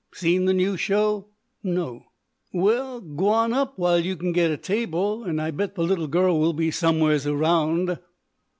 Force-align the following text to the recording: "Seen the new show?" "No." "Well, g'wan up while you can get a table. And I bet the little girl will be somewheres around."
"Seen 0.15 0.45
the 0.45 0.53
new 0.55 0.77
show?" 0.77 1.27
"No." 1.61 2.05
"Well, 2.51 3.01
g'wan 3.01 3.53
up 3.53 3.77
while 3.77 3.99
you 3.99 4.15
can 4.15 4.31
get 4.31 4.49
a 4.49 4.57
table. 4.57 5.23
And 5.23 5.39
I 5.39 5.51
bet 5.51 5.75
the 5.75 5.83
little 5.83 6.07
girl 6.07 6.39
will 6.39 6.53
be 6.53 6.71
somewheres 6.71 7.27
around." 7.27 7.99